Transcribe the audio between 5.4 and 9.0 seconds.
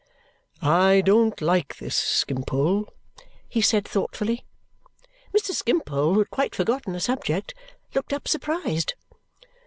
Skimpole, who had quite forgotten the subject, looked up surprised.